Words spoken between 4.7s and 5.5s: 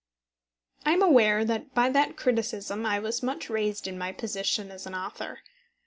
as an author.